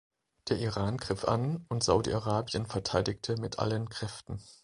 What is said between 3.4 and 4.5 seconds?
allen Kräften.